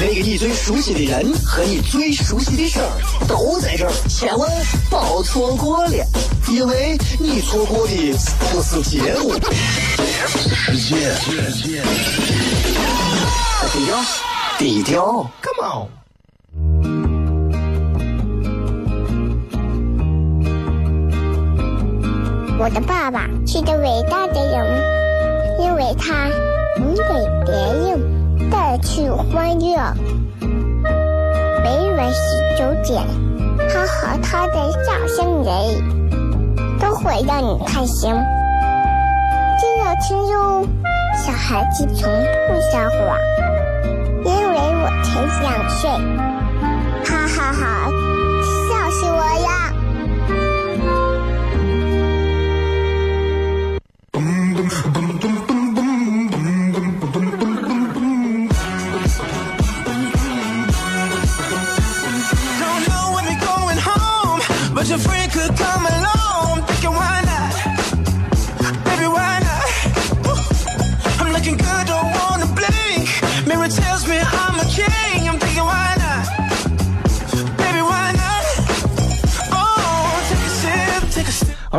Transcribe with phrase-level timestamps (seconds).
[0.00, 2.88] 那个你最熟悉的人和你最熟悉的事儿
[3.28, 4.50] 都在这儿，千万
[4.90, 6.06] 别错过了，
[6.50, 8.12] 因为你错过的
[8.50, 9.32] 不是节目，
[10.54, 11.12] 世界。
[13.72, 13.96] 低调，
[14.58, 15.88] 低调，Come on。
[22.58, 24.82] 我的爸爸是个伟大的人，
[25.60, 26.28] 因为他
[26.78, 27.02] 能给
[27.46, 28.13] 别人
[28.54, 29.76] 带去欢乐。
[31.64, 32.22] 每晚十
[32.56, 33.04] 九点，
[33.68, 35.52] 他和他的笑声人，
[36.78, 38.14] 都会让你开心。
[39.58, 40.64] 记得听哟，
[41.16, 42.08] 小孩子从
[42.46, 43.18] 不撒谎，
[44.24, 45.90] 因为我才两岁。
[47.04, 47.90] 哈哈哈，
[48.68, 49.48] 笑死我了
[55.20, 55.33] ！Don't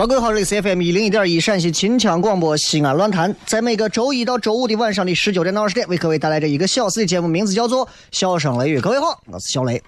[0.08, 8.78] 各位好，这里是 FM 一零一点一陕西秦腔广播西安论坛，在每个周一到周五的晚上的十九点到二十点，为各位带来这一个小时的节目，名字叫做《笑声雷雨》。
[8.81, 9.81] 各位好，我是小雷。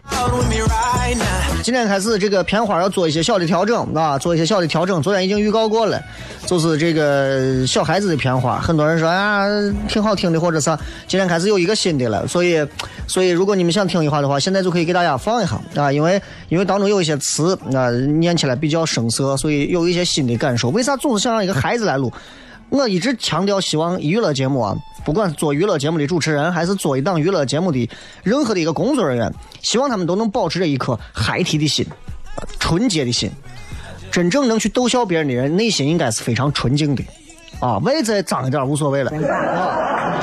[1.61, 4.99] 今天开始，这个片花要做一些小的调整啊，做一些小的调整。
[5.03, 6.01] 昨天已经预告过了，
[6.47, 9.45] 就是这个小孩子的片花，很多人说啊
[9.87, 10.75] 挺好听的，或者是
[11.07, 12.65] 今天开始有一个新的了，所以
[13.05, 16.19] 所以如果你们想听一下的话，现在就可以给大家放一下啊，因为
[16.49, 20.69] 因为当中有一些词啊念起来比较生涩，所以有一些新的感受。
[20.69, 22.11] 为啥总是想让一个孩子来录？
[22.69, 24.75] 我一直强调，希望娱乐节目啊，
[25.05, 27.89] 不管是做娱乐节目的主持人，还是做一档娱乐节目的
[28.23, 31.85] 任何的一个工作人员，希望他们都能保持着一颗孩提的心，
[32.35, 33.31] 呃纯洁的心。
[34.11, 37.03] 真正能去逗笑别人的人，内心应该是非常纯净的，
[37.61, 40.19] 啊，外在脏一点无所谓了，啊，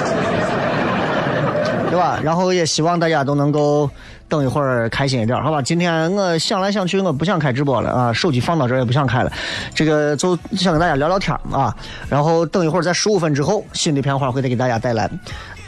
[1.94, 2.18] 对吧？
[2.24, 3.88] 然后也希望大家都能够
[4.28, 5.62] 等一会儿开心一点，好吧？
[5.62, 9.30] 今天我想来想去，我不想开直播了啊，手机放到这儿也不想开了，
[9.72, 11.72] 这个就想跟大家聊聊天啊。
[12.08, 15.08] 然后等一会儿在十五分之后，新的片花会再给大家带来。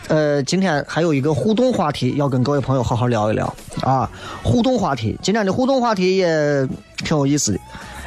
[0.09, 4.11] 呃，今天还有一个互动话题要跟各位朋友好好聊一聊啊。
[4.43, 6.67] 互动话题，今天的互动话题也
[6.99, 7.59] 挺有意思的，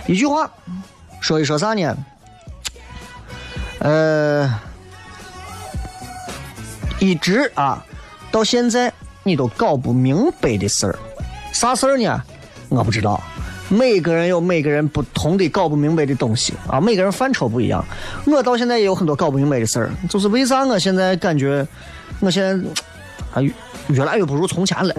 [0.07, 0.49] 一句话
[1.21, 1.95] 说一说啥呢？
[3.79, 4.53] 呃，
[6.99, 7.81] 一直啊，
[8.31, 8.91] 到现在
[9.23, 10.97] 你都搞不明白的事儿，
[11.51, 12.21] 啥事儿呢？
[12.69, 13.21] 我不知道。
[13.71, 17.85] 每个人有每个人不同的搞不明白的东西啊，每个人范畴不一样。
[18.25, 21.67] 我到现在也有很多搞不明白的事儿，就是为啥我现在感觉
[22.19, 22.69] 我现在
[23.31, 23.41] 啊
[23.87, 24.93] 越来越不如从前了。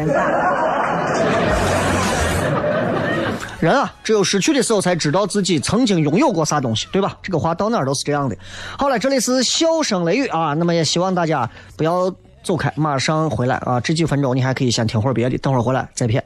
[3.58, 7.18] 人啊，只有失去的时候才知道自己曾经拥有过啥东西，对吧？
[7.20, 8.36] 这个话到哪儿都是这样的。
[8.78, 12.08] 好了，这里是笑声雷雨啊，那么也希望大家不要
[12.42, 13.78] 走开，马上回来啊！
[13.80, 16.22] 这几分钟你还可以先听会儿别的，等会儿回来再骗。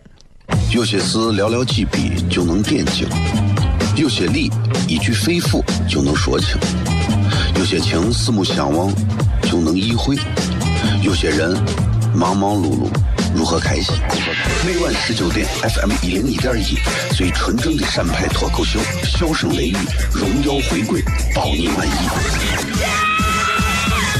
[0.72, 3.08] 有些事寥寥几笔就能点睛，
[3.96, 4.50] 有些理
[4.86, 6.56] 一句肺腑就能说清，
[7.56, 8.92] 有些情四目相望
[9.42, 10.16] 就能意会，
[11.02, 11.56] 有些人
[12.14, 12.88] 忙忙碌碌
[13.34, 13.94] 如何开心？
[14.64, 16.78] 每晚十九点，FM 一零一点一，
[17.14, 19.76] 最纯正的陕派脱口秀，笑声雷雨，
[20.12, 21.02] 荣耀回归，
[21.34, 23.03] 包你满意。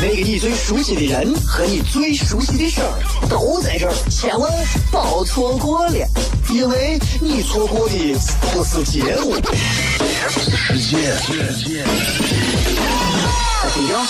[0.06, 2.92] 那个你最熟悉的人和你最熟悉的事儿
[3.26, 4.52] 都在这儿，千万
[4.90, 6.06] 别错过了，
[6.50, 8.14] 因为你错过的
[8.52, 9.48] 不是节目，低
[13.88, 14.06] 调，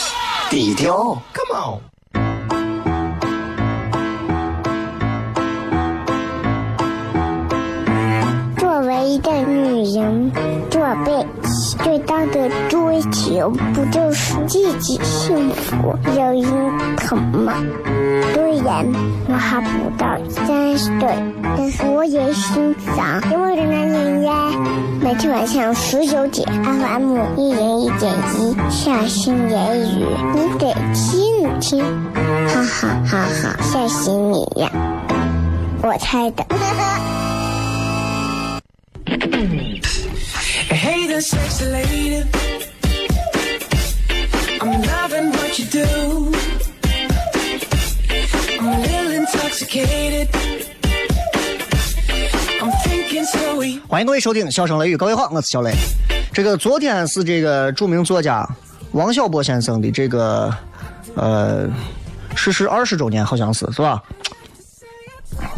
[0.50, 1.78] 低调，Come on。
[8.58, 10.32] 作为一个女人，
[10.69, 11.44] 这辈子
[11.82, 16.44] 最大的追求不就是自己幸福、有人
[16.96, 17.54] 疼吗？
[18.32, 18.86] 虽然
[19.28, 20.92] 我还不到三十岁，
[21.56, 24.50] 但是我也心脏因为的男人呀。
[25.02, 31.84] 每天晚上十九点，FM 一人一点一，下心言语，你得听听，
[32.48, 34.70] 哈哈哈哈，吓死你呀！
[35.82, 36.44] 我猜的。
[40.70, 42.25] I hate the sexy lady.
[44.61, 46.32] I'm loving what you do.
[48.58, 50.28] I'm a little intoxicated.
[52.61, 55.75] I'm thinking so we 欢迎各位收听《笑声雷雨》，各位好，我是小雷。
[56.32, 58.49] 这个昨天是这个著名作家
[58.93, 60.52] 王小波先生的这个
[61.14, 61.69] 呃
[62.34, 64.02] 逝世二十周年，好像是是吧？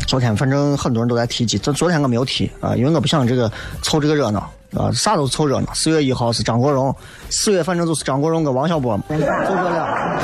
[0.07, 3.51] 昨天反正很多人都在提及，这昨天我没有提啊，因为我不想这个
[3.83, 5.73] 凑这个热闹啊，啥都凑热闹。
[5.75, 6.95] 四月一号是张国荣，
[7.31, 10.21] 四月反正就是张国荣跟王小波嘛，就这俩。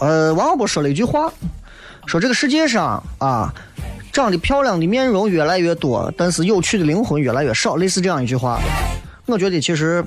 [0.00, 1.32] 呃，王小波说了一句话，
[2.06, 3.54] 说这个世界上啊，
[4.12, 8.60] 长得漂亮的面容越来越多，但是有趣的灵魂越来越少，类似这样一句话，
[9.26, 10.04] 我觉得其实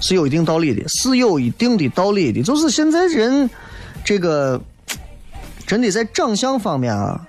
[0.00, 2.42] 是有一定道理的，是有一定的道理的。
[2.42, 3.50] 就是现在人
[4.04, 4.60] 这个
[5.66, 7.20] 真的在长相方面啊，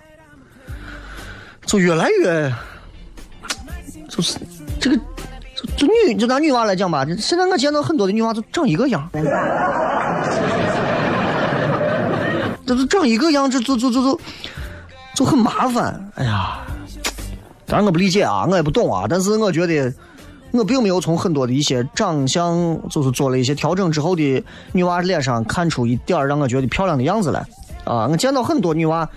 [1.65, 2.53] 就越来越
[4.19, 4.37] 就是
[4.81, 4.97] 这个
[5.55, 9.09] 就就女就拿女娃来讲吧，现在我见到很多的女娃都长一个样。
[12.65, 14.19] 这就长一个样，这就就就就
[15.15, 16.11] 就很麻烦。
[16.15, 16.59] 哎呀，
[17.65, 19.05] 当然我不理解啊，我也不懂啊。
[19.09, 19.93] 但是我觉得，
[20.51, 24.43] 我并没有从很多的一些长相，就是做了一些调整之后的
[24.73, 27.39] 女娃脸上看出一点让我觉得漂亮的样子来。
[27.85, 29.09] 啊，我见到很多女娃，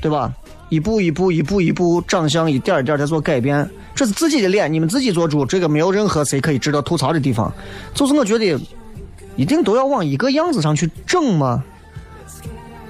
[0.00, 0.32] 对吧？
[0.68, 3.68] 一步一步、一步一步，长相一点一点在做改变。
[3.94, 7.52] 这是自己的脸，你们自己做主，这个没有任何谁可以值得吐槽的地方。
[7.94, 8.58] 就是我觉得，
[9.36, 11.62] 一定都要往一个样子上去整吗？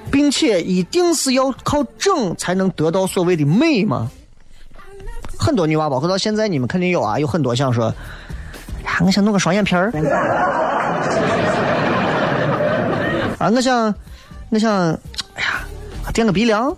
[0.09, 4.09] 并且一定是要靠整才能得到所谓的美吗？
[5.37, 7.93] 很多女娃，包括到现在，你们肯定有啊，有很多想说，
[8.83, 9.91] 呀，我想弄个双眼皮儿，
[13.37, 13.93] 啊，我想，
[14.49, 14.91] 我想，
[15.35, 15.67] 哎呀，
[16.13, 16.75] 垫个鼻梁，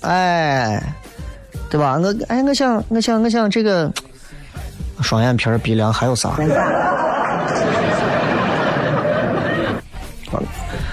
[0.00, 0.82] 哎，
[1.68, 1.98] 对吧？
[2.00, 3.90] 我，哎，我想，我想，我想这个
[5.00, 6.36] 双眼皮儿、鼻梁还有啥？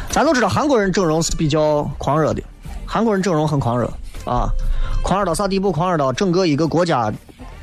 [0.10, 2.42] 咱都知道韩国人整容是比较狂热的，
[2.86, 3.90] 韩国人整容很狂热
[4.26, 4.48] 啊，
[5.04, 5.72] 狂热到啥地步？
[5.72, 7.12] 狂热到整个一个国家，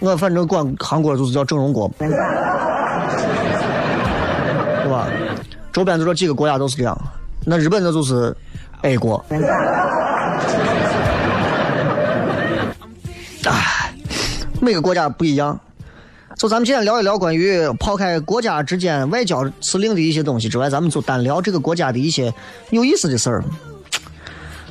[0.00, 2.08] 我反正管韩国就是叫整容国，对
[4.90, 5.06] 吧？
[5.72, 7.00] 周边就这几个国家都是这样，
[7.46, 8.36] 那日本那就是
[8.82, 9.24] A 国。
[14.60, 15.58] 每个国家不一样。
[16.36, 22.32] 就咱们今天聊一聊关于抛开国家之间外交司令的一些东西之外，咱们就单聊这个国家的一些
[22.70, 23.44] 有意思的事儿。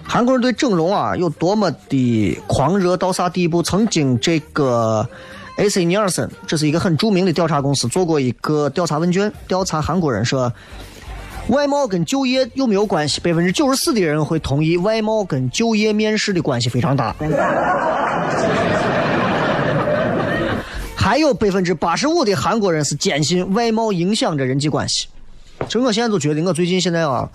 [0.04, 3.62] 韩国人对整容啊有多么的狂热到啥地步？
[3.62, 5.08] 曾经这个
[5.58, 10.52] AC 尼尔森，这是一个很著名的调查公司，做过一个调查问卷，调查韩国人说
[11.50, 13.22] 外貌跟就业有没有关系？
[13.22, 17.16] 百分之九十四的人会同意外貌跟就业面试的关系非常大。
[21.10, 25.08] 还有百分之八十五的韩国人是坚信外貌影响着人际关系。
[25.68, 27.28] 就我现在都觉得，我最近现在啊，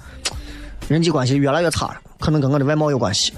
[0.87, 3.33] 人际关系越来越差了，可能跟我的外貌有关系。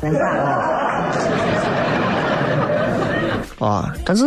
[3.58, 4.26] 啊，但是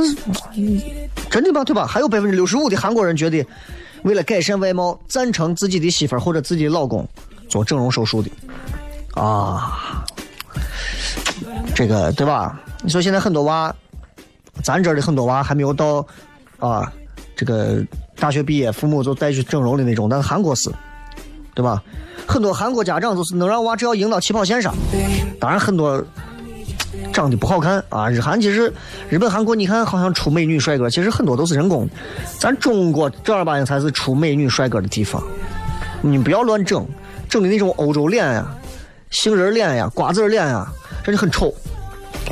[1.30, 1.86] 真的吧，对吧？
[1.86, 3.46] 还有百分之六十五的韩国人觉得，
[4.02, 7.08] 为了改善外貌，赞成自己的媳妇或者自己的老公
[7.48, 8.32] 做整容手术的。
[9.14, 10.04] 啊，
[11.76, 12.60] 这个对吧？
[12.82, 13.72] 你说现在很多娃。
[14.64, 16.06] 咱这儿的很多娃还没有到，
[16.60, 16.92] 啊，
[17.36, 17.84] 这个
[18.18, 20.10] 大学毕业，父母就带去整容的那种。
[20.10, 20.70] 但是韩国是，
[21.54, 21.82] 对吧？
[22.28, 24.74] 很多韩国家长就是能让娃只要赢到起跑线上。
[25.40, 26.04] 当然很多
[27.12, 28.10] 长得不好看啊。
[28.10, 28.72] 日韩其实，
[29.10, 31.90] 日本、韩国你看好像出美女帅哥，其实很多都是人工。
[32.38, 35.24] 咱中国正儿八经才是出美女帅哥的地方。
[36.02, 36.86] 你不要乱整，
[37.28, 38.46] 整的那种欧洲脸呀、
[39.10, 40.68] 杏仁脸呀、瓜子脸呀，
[41.04, 41.52] 真的很丑，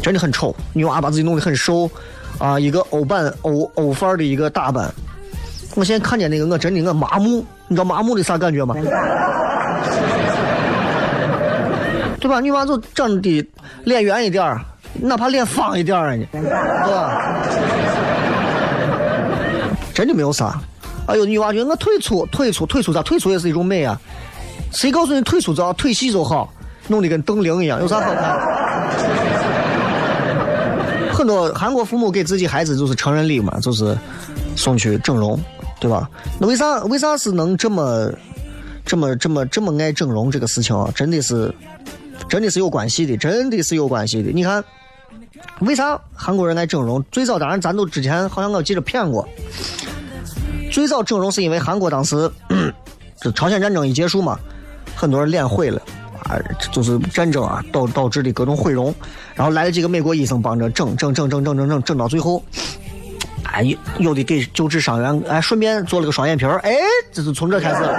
[0.03, 0.55] 真的很丑。
[0.73, 1.89] 女娃把自己弄得很瘦。
[2.39, 4.93] 啊，一个欧版欧欧范儿的一个打扮，
[5.75, 8.75] 我现在看见那个，我真的我麻木，你知道麻木的啥感觉吗？
[12.19, 12.39] 对吧？
[12.39, 13.47] 女娃子长得
[13.83, 14.59] 脸圆一点儿，
[14.93, 17.41] 哪怕脸方一点儿呢，对吧？
[19.93, 20.59] 真的没有啥。
[21.07, 23.01] 哎呦，女娃觉得我腿粗，腿粗，腿粗咋？
[23.01, 23.99] 腿粗也是一种美啊。
[24.71, 26.51] 谁告诉你腿粗就要腿细就好？
[26.87, 28.37] 弄得跟邓玲一样，有啥好看？
[31.17, 33.97] 很多韩国父母给自己孩子就是成人礼嘛，就是
[34.55, 35.39] 送去整容，
[35.79, 36.07] 对吧？
[36.39, 38.13] 那为啥为啥是能这么
[38.85, 40.91] 这么这么这么爱整容这个事情啊？
[40.93, 41.51] 真的是
[42.29, 44.29] 真的是有关系的，真的是有关系的。
[44.29, 44.63] 你看，
[45.61, 47.03] 为啥韩国人爱整容？
[47.11, 49.27] 最早当然咱都之前好像我记得骗过，
[50.71, 52.29] 最早整容是因为韩国当时
[53.19, 54.37] 这朝鲜战争一结束嘛，
[54.95, 55.81] 很多人脸毁了。
[56.27, 56.37] 啊，
[56.71, 58.93] 就是战争啊导导致的各种毁容，
[59.33, 62.43] 然后来了几个美国医生帮着整整整整整整整整到最后，
[63.43, 66.75] 哎，有有的给救治伤员，哎，顺便做了个双眼皮儿，哎，
[67.11, 67.93] 这是从这开始了。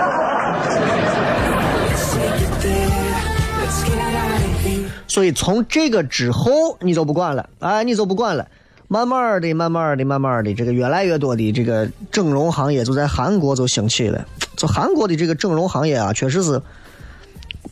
[5.07, 8.47] 所以从这个之后，你就不管了，哎，你就不管了。
[8.91, 14.25] 慢慢的、慢慢的、慢慢的，这个越来越多的这个整容行业就在韩国就兴起了。
[14.57, 16.63] 就韩国的这个整容行业啊，确实是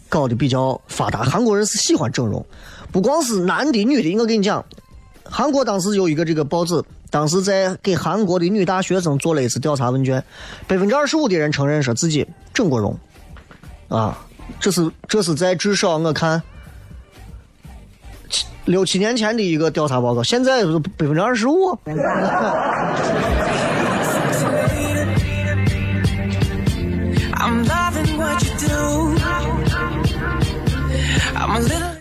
[0.08, 1.22] 搞得比较发达。
[1.22, 2.44] 韩国人是喜欢整容，
[2.92, 4.18] 不光是男的、女的。
[4.18, 4.64] 我跟你讲，
[5.24, 10.22] 韩国当时有一个这个报纸，当时在给韩国的女大学生做了一次调查问卷，
[10.66, 12.98] 百分之二十五的人承认说自己整过容，
[13.88, 14.18] 啊，
[14.60, 16.42] 这是这是在至少我看。
[18.64, 21.78] 六七年前的一个调查报告，现在是百分之二十五。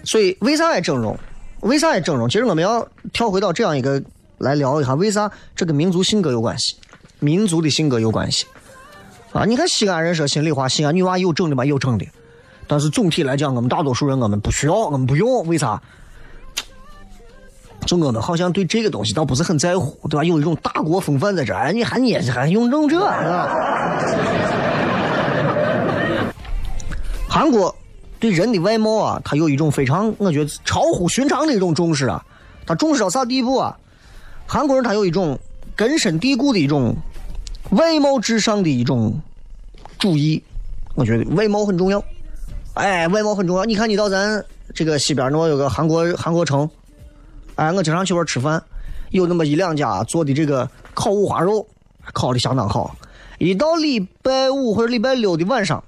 [0.06, 1.18] 所以为啥爱整容？
[1.62, 2.30] 为啥爱整容？
[2.30, 4.02] 其实我们要跳回到这样一个
[4.38, 6.76] 来聊一下，为啥这跟民族性格有关系？
[7.20, 8.46] 民族的性格有关系
[9.34, 9.46] 啊！
[9.46, 11.66] 你看西安人说心里话，西安女娃有整的吗？
[11.66, 12.06] 有整的，
[12.68, 15.82] 但是总体来讲，我们大多数人我们不需要，我们不用，为啥？
[17.86, 20.24] 就我们好像对这个东西倒不是很在乎，对吧？
[20.24, 23.00] 有一种大国风范在这儿，你还你还用整这？
[27.30, 27.74] 韩国
[28.26, 32.26] 对人的外貌啊，他有一种非常我觉得超乎寻常的一种重视啊。
[32.66, 33.78] 他重视到啥地步啊？
[34.48, 35.38] 韩国人他有一种
[35.76, 36.96] 根深蒂固的一种
[37.70, 39.22] 外貌至上的一种
[40.00, 40.42] 主义，
[40.96, 42.04] 我觉得外貌很重要。
[42.74, 43.64] 哎，外貌很重要。
[43.64, 46.68] 你看，你到咱这个西边那有个韩国韩国城。
[47.54, 48.60] 哎，我经常去玩吃饭，
[49.12, 51.64] 有那么一两家做的这个烤五花肉，
[52.12, 52.96] 烤的相当好。
[53.38, 55.84] 一到礼拜五或者礼拜六的晚上，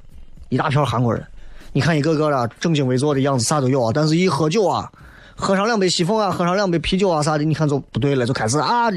[0.50, 1.26] 一大票韩国人，
[1.74, 3.92] 你看一个个的正襟危坐的样子，啥都有啊。
[3.94, 4.92] 但是一喝酒啊，
[5.36, 8.92] 喝上两杯西凤啊，喝上两杯啤酒啊啥的，你看就不对了，就开始啊啊，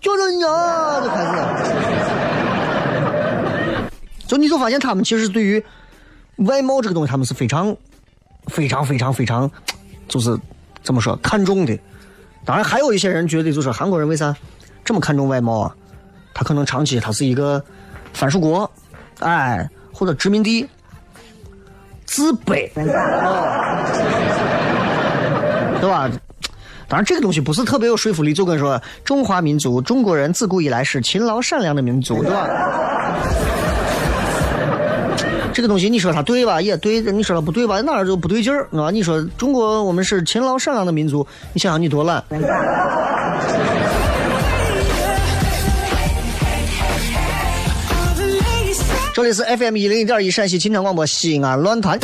[0.00, 1.32] 就是你啊，就开始。
[4.26, 5.64] 就你就发现他们其实对于
[6.36, 7.76] 外貌这个东西，他们是非常、
[8.46, 9.50] 非常、非常、非常，
[10.06, 10.38] 就是
[10.82, 11.78] 怎么说看重的。
[12.44, 14.34] 当然，还有一些人觉得，就是韩国人为啥
[14.84, 15.74] 这么看重外貌啊？
[16.34, 17.62] 他可能长期他是一个
[18.12, 18.70] 藩属国，
[19.18, 20.68] 哎，或者殖民地，
[22.08, 22.86] 自卑，对
[25.90, 26.10] 吧？
[26.88, 28.32] 当然，这个东西不是特别有说服力。
[28.32, 32.48] 就跟说，中华民族，中国人自古以来是勤劳善良的民族，对吧？
[35.52, 36.62] 这个东西你说它对吧？
[36.62, 37.82] 也对，你说它不对吧？
[37.82, 38.90] 哪儿就不对劲儿，啊？
[38.90, 42.24] 你说中国我们是勤劳善良的民族，你想想你多懒。
[49.18, 51.98] 这里是 FM 一零一点一陕西秦腔广播西安论坛。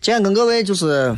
[0.00, 1.14] 天跟各位就是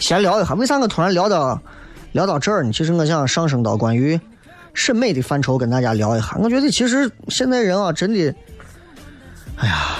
[0.00, 1.62] 闲聊一下，为啥我突然聊到？
[2.10, 4.18] 聊到这儿呢，其实我想上升到关于
[4.74, 6.36] 审美的范畴，跟大家聊一下。
[6.40, 8.34] 我觉得其实现在人啊，真的，
[9.58, 9.98] 哎呀，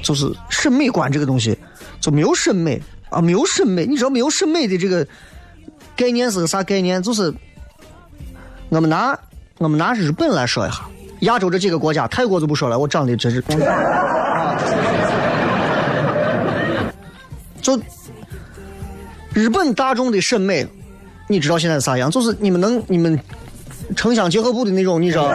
[0.00, 1.58] 就是审美观这个东西
[2.00, 3.84] 就没有审美啊，没有审美。
[3.84, 5.04] 你知道没有审美的这个
[5.96, 7.02] 概念是个啥概念？
[7.02, 7.32] 就是
[8.68, 9.18] 我们拿
[9.58, 10.82] 我们拿日本来说一下，
[11.20, 13.42] 亚洲这几个国家，泰国就不说了，我长得真是，
[17.62, 17.80] 就
[19.32, 20.66] 日本大众的审美。
[21.28, 22.08] 你知道现在啥样？
[22.08, 23.18] 就是你们能你们
[23.96, 25.32] 城乡结合部的那种，你知道，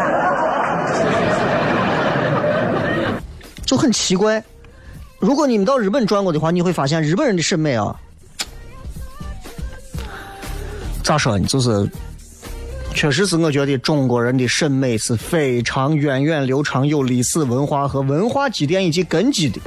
[3.66, 4.42] 就很奇怪。
[5.20, 7.94] 如果你们到日本转过的话，你会发现日本人的审美啊，
[11.12, 11.46] 咋说呢？
[11.46, 11.90] 就是，
[12.94, 19.60] 确实是我觉得中国人的审美是非常源远流长、有历史文化和文化积淀以及根基的。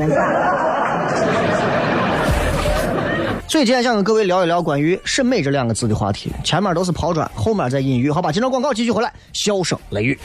[3.46, 8.32] 所以今天想跟各位聊一聊关于审美这两个字的话题，前面都是抛砖，后面再引玉，好吧？
[8.32, 10.18] 今朝广告继续回来，笑声雷雨。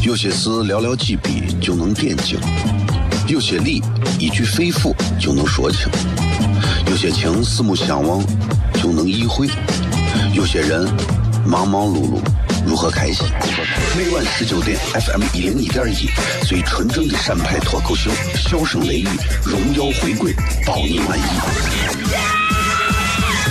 [0.00, 2.38] 有些事寥寥几笔就能点睛，
[3.28, 3.82] 有些理
[4.18, 5.90] 一句肺腑就能说清，
[6.86, 8.24] 有些情四目相望
[8.86, 9.48] 就能意会，
[10.32, 10.88] 有些人
[11.44, 12.20] 忙忙碌碌。
[12.64, 13.26] 如何开心？
[13.98, 16.08] 每晚十九点，FM 一零一点一，
[16.46, 19.08] 最纯正的陕派脱口秀，笑声雷雨，
[19.42, 20.32] 荣耀回归，
[20.64, 21.22] 包你满意。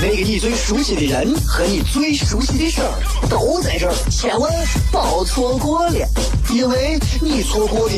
[0.01, 2.93] 那个你最熟悉的人和你最熟悉的事儿
[3.29, 4.49] 都在这儿，千万
[4.89, 6.07] 别错过了，
[6.49, 7.95] 因为你错过的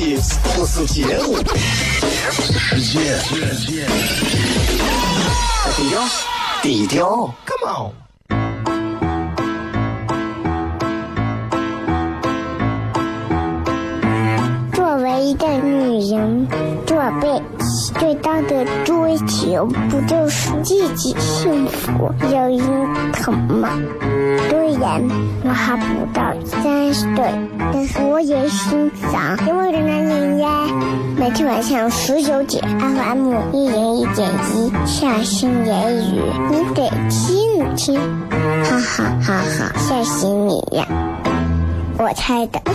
[0.56, 1.38] 不是节目，
[2.32, 3.16] 世界。
[5.76, 6.02] 低调，
[6.62, 7.94] 低调，Come on。
[14.74, 16.48] 作为一个女人，
[16.86, 17.42] 做背。
[17.94, 22.60] 最大的追求不就是自己幸福、有人
[23.14, 23.70] 疼吗？
[24.50, 25.02] 虽然
[25.44, 27.26] 我还不到三十岁，
[27.74, 30.68] 但是我也心脏因为的男人呀。
[31.18, 38.00] 每天晚上十九点，FM 一零一点一，下心言语，你得听听，
[38.64, 40.86] 哈哈哈哈，吓死你呀！
[41.98, 42.62] 我猜的。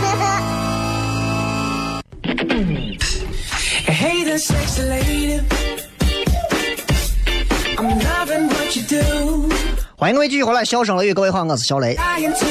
[3.93, 5.39] Hey there, sexy lady.
[7.77, 9.49] I'm loving what you do.
[9.95, 11.95] 欢迎各位继续回来，笑声雷雨，各位好，我是小雷。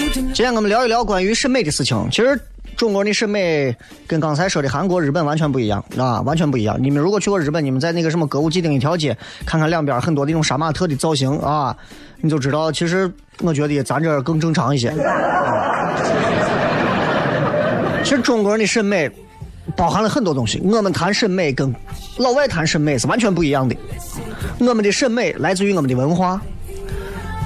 [0.06, 2.08] 今天我们聊一聊关于审美的事情。
[2.12, 2.40] 其实
[2.76, 6.76] 中国人的审美跟刚才说的韩国、日本完全不一样啊，完全不一样。
[6.80, 11.76] 你们如果去过日本，你们在那个什么歌舞伎町一条街，看看两边很多的那种杀马特的造型啊，
[12.20, 14.94] 你就知道，其实我觉得咱这更正常一些。
[18.04, 19.10] 其实中国人的审美
[19.76, 21.74] 包含了很多东西，我们谈审美跟
[22.18, 23.76] 老外谈审美是完全不一样的。
[24.58, 26.40] 我们的审美来自于我们的文化，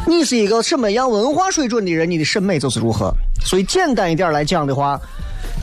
[0.07, 3.13] 你是一个什么样文化水准的人，你的审美就是如何。
[3.45, 5.01] 所以简单一点来讲的话，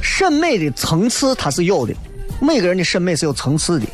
[0.02, 1.94] 审美的层次它是有的，
[2.40, 3.86] 每个人的审美是有层次的。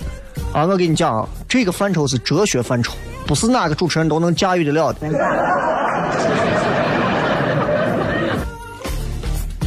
[0.53, 2.93] 啊，我跟你讲啊，这个范畴是哲学范畴，
[3.25, 4.99] 不是哪个主持人都能驾驭得了的。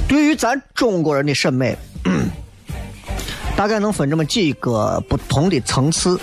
[0.09, 1.77] 对于咱中国人的审美，
[3.63, 6.19] 大概能分这么几个不同的层次，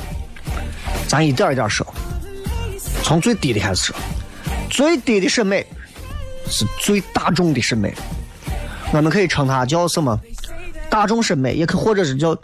[1.07, 1.87] 咱一点一点说，
[3.01, 3.95] 从最低的开始说。
[4.69, 5.65] 最低的审美
[6.49, 7.95] 是最大众的审美，
[8.91, 10.19] 我们可以称它叫什么？
[10.89, 12.37] 大众审美，也可或者是叫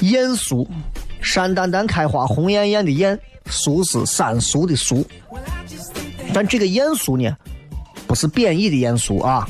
[0.00, 0.68] 艳俗。
[1.22, 5.02] 山丹丹开花红艳艳的艳，俗是三俗的俗。
[6.34, 7.34] 但这个艳俗呢，
[8.06, 9.48] 不是贬义的艳俗啊。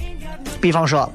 [0.61, 1.13] 比方说，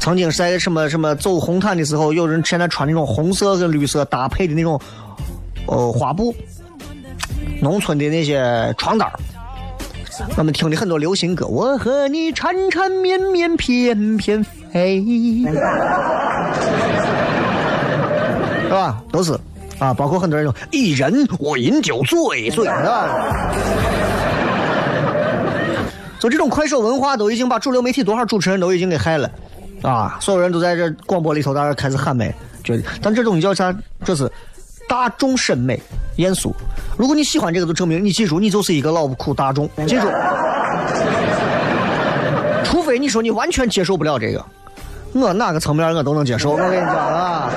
[0.00, 4.80] 曾经在什么什么走红毯的时候，有人现在穿那种红色跟绿色搭配的那种，
[5.66, 6.34] 呃，花布，
[7.60, 9.06] 农村的那些床单
[10.36, 15.04] 我们听的很多流行歌，我和你缠缠绵绵，翩翩飞，
[18.64, 19.02] 是吧？
[19.12, 19.38] 都是
[19.78, 23.08] 啊，包括很多人说一人我饮酒醉醉，是吧？
[26.18, 29.30] 就这种快手文化都已经把主流媒体多少主持人都已经给害了，
[29.82, 33.74] 啊，所有人都在这广播里头在这开始喊麦，觉得，但这东西叫啥？
[34.04, 34.30] 这是
[34.88, 35.80] 大众审美
[36.16, 36.54] 艳俗。
[36.98, 40.06] 如果你喜欢这个，就证明你记住，你就是一个老苦大众，记住。
[42.64, 44.44] 除非你说你完全接受不了这个，
[45.12, 46.50] 我哪个层面我都能接受。
[46.50, 47.50] 我跟你讲啊，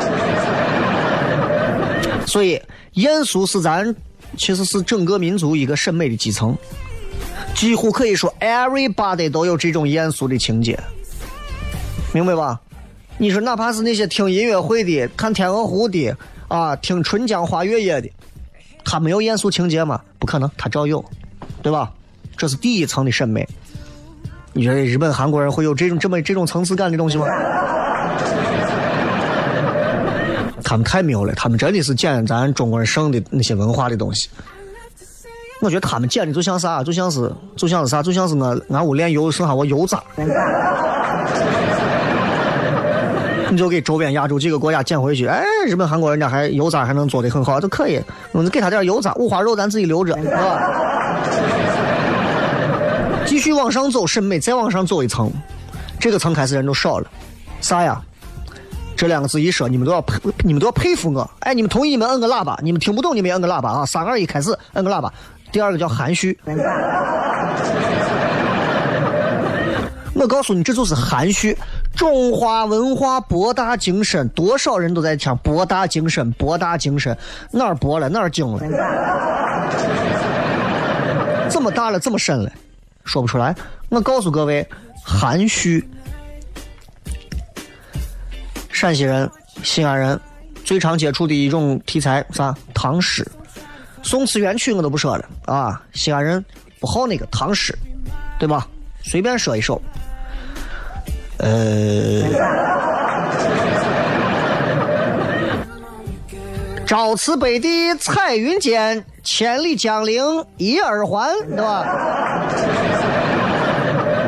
[2.25, 2.62] 所以
[2.93, 3.93] 艳俗是咱
[4.38, 6.57] 其实是整个民族一个审美的基层，
[7.53, 10.79] 几乎可以说 everybody 都有这种艳俗的情节，
[12.13, 12.62] 明白吧？
[13.17, 16.15] 你说哪怕是那些听音乐会的、看天鹅湖的
[16.47, 18.10] 啊、听春江花月夜的，
[18.86, 19.99] 他没有艳俗情节吗？
[20.19, 21.04] 不可能，他照有，
[21.62, 21.91] 对吧？
[22.38, 23.47] 这是第一层的审美。
[24.54, 27.26] 你觉得日本、韩国人会有这种这么这种层次感的东西吗？
[30.63, 34.30] 他们太牛了，他们真的是捡咱中国人剩的那些文化的东西。
[35.62, 40.04] 我觉得他们捡的就像啥，就像是就像是啥，就像是我俺屋炼油剩下我油渣，
[43.53, 45.27] 你就给周边亚洲几个国家捡回去。
[45.27, 48.01] 哎，日本、韩国人家还油渣还能做的很好，都可以。
[48.31, 50.59] 我们给他点油渣，五花肉咱自己留着， 是吧？
[53.25, 55.31] 继续往上走，审美再往上走一层，
[55.99, 57.07] 这个层开始人都少了，
[57.61, 58.01] 啥呀？
[58.95, 61.29] 这两个字一说，你们都要佩，你们都要佩服我。
[61.39, 63.85] 哎，你们同意你们摁个喇叭，你们听不懂你们也摁个喇叭啊！
[63.85, 65.13] 三二一，开始摁个喇叭。
[65.51, 66.37] 第二个叫含蓄，
[70.23, 71.57] 我告诉你，这就是含蓄。
[71.93, 77.15] 中华文化博大精深，多少人都在讲博大精深，博大精深，
[77.51, 78.59] 哪儿博了哪儿精了？
[81.49, 82.49] 怎么大了这么深了？
[83.03, 83.53] 说不出来。
[83.89, 84.65] 我告诉各位，
[85.03, 85.86] 含蓄。
[88.71, 89.29] 陕西人、
[89.62, 90.17] 西安人
[90.63, 92.55] 最常接触的一种题材啥？
[92.73, 93.29] 唐诗。
[94.01, 96.43] 宋词元曲我都不说了啊，西安人
[96.79, 97.77] 不好那个唐诗，
[98.39, 98.65] 对吧？
[99.03, 99.81] 随便说一首。
[101.38, 102.24] 呃，
[106.86, 110.24] 朝辞北帝彩云间，千里江陵
[110.58, 111.86] 一耳环，对吧？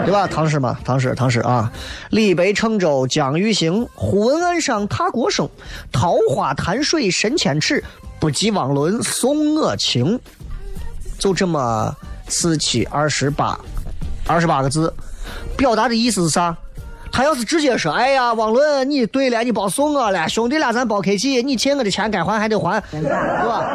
[0.05, 0.27] 对吧？
[0.27, 1.71] 唐诗嘛，唐诗，唐诗啊！
[2.09, 5.49] 李白乘舟将欲行，忽闻岸上踏歌声。
[5.91, 7.83] 桃花潭水深千尺，
[8.19, 10.19] 不及汪伦送我情。
[11.17, 11.95] 就这么
[12.27, 13.57] 四七二十八，
[14.27, 14.93] 二十八个字，
[15.57, 16.55] 表达的意思是啥？
[17.15, 23.01] 他要是直接说，哎呀，王伦，你对了，你别送我了，兄弟俩咱包客气，你欠我的钱该还还得还，对
[23.47, 23.65] 吧？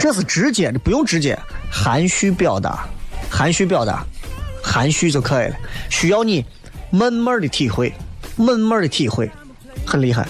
[0.00, 1.38] 这是直接的，不用直接，
[1.70, 2.86] 含蓄表达，
[3.30, 4.02] 含蓄表达，
[4.64, 5.56] 含蓄就可以了。
[5.90, 6.42] 需要你
[6.90, 7.92] 慢慢的体会，
[8.36, 9.30] 慢慢的体会，
[9.86, 10.26] 很厉害，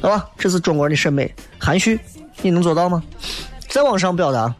[0.00, 0.26] 对吧？
[0.38, 2.00] 这是中国人的审美，含蓄，
[2.40, 3.02] 你能做到吗？
[3.68, 4.54] 再往上表达，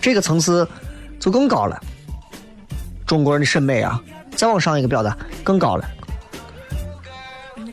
[0.00, 0.66] 这个层次
[1.20, 1.80] 就更高了。
[3.08, 4.00] 中国人的审美啊，
[4.36, 5.84] 再往上一个表达更高了，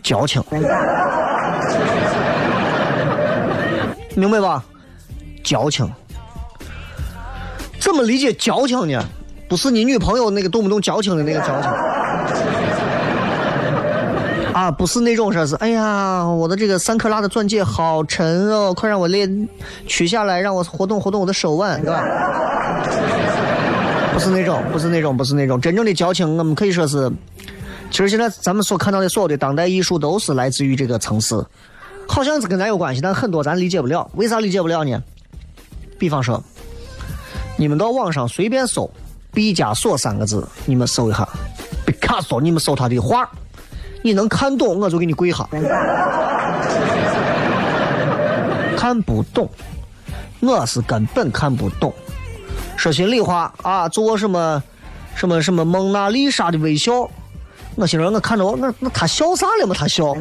[0.02, 0.42] 矫情，
[4.16, 4.64] 明白吧？
[5.44, 5.92] 矫情，
[7.82, 9.04] 怎么理解矫情呢？
[9.50, 11.70] 不是你女朋友那个动不动矫情的那个矫情
[14.54, 19.50] 啊，不是那种说是，哎呀，我的这个三克拉的钻戒好沉哦，快让我练
[19.86, 22.02] 取下来，让我活动活动我的手腕，对吧？
[24.16, 27.12] 不是那种， 不是那种，不是那种，真正的矫情，我们可以说是，
[27.92, 31.46] 其实现在咱们所看到的所有的当代艺术都是来自于这个层次，
[32.08, 35.04] 好像是跟咱有关系，但很多咱理解不了，为啥理解不了呢？
[36.00, 36.42] 比方说，
[37.58, 38.90] 你们到网上随便搜
[39.34, 41.28] “毕加索”三个字，你们搜一下，
[41.86, 43.30] 毕卡索，你们搜他的画，
[44.02, 45.46] 你能看懂，我就给你跪下。
[48.78, 49.50] 看不懂，
[50.40, 51.94] 我是根本看不懂。
[52.78, 54.62] 说心里话啊，做什么
[55.16, 57.10] 什么什么蒙娜丽莎的微笑，
[57.76, 59.76] 我心说我看着我那那他笑啥了嘛？
[59.78, 60.14] 他笑，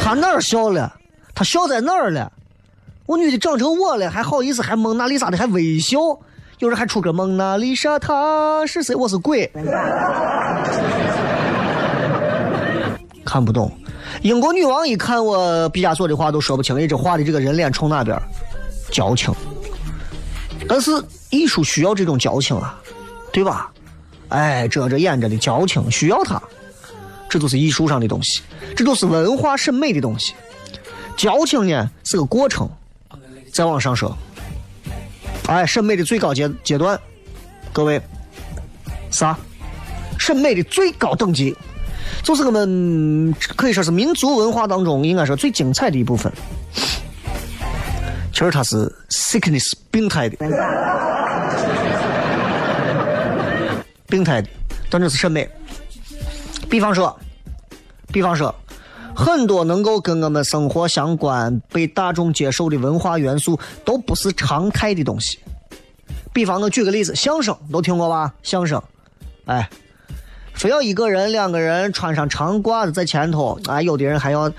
[0.00, 0.92] 他哪儿笑了？
[1.34, 2.32] 他笑在哪儿了？
[3.06, 5.98] 我女的长成我了，还好意思还蒙娜丽莎的还微笑，
[6.58, 8.94] 有人还出个蒙娜丽莎，她是谁？
[8.94, 9.50] 我是鬼，
[13.24, 13.70] 看不懂。
[14.22, 18.16] 英国女王一看我毕加索的话都说不清，哎，这画的这个人脸冲哪边？
[18.92, 19.34] 矫情。
[20.68, 20.92] 但是
[21.30, 22.80] 艺术需要这种矫情啊，
[23.32, 23.72] 对吧？
[24.28, 26.40] 哎，遮着掩着的矫情需要它，
[27.28, 28.42] 这都是艺术上的东西，
[28.76, 30.34] 这都是文化审美的东西。
[31.16, 32.70] 矫情呢是个过程。
[33.52, 34.16] 再往上说，
[35.46, 36.98] 哎，审美的最高阶阶段，
[37.70, 38.00] 各位，
[39.10, 39.36] 啥？
[40.18, 41.54] 审美的最高等级，
[42.22, 46.32] 就是我们可以说是民族文化当中应该说最精彩的一部分。
[48.42, 50.36] 其实它是 sickness 病态的，
[54.08, 54.48] 病态的，
[54.90, 55.48] 但这是审美。
[56.68, 57.16] 比方说，
[58.08, 58.52] 比方说。
[59.14, 65.38] 很多能够跟我们生活相关、被大众接受的文化元素，都不是常态的东西。
[66.32, 68.32] 比方，我举个例子，相声都听过吧？
[68.42, 68.82] 相声，
[69.44, 69.68] 哎，
[70.54, 74.50] 非要一个人、两个人穿上长褂子在前头，啊，有的人还要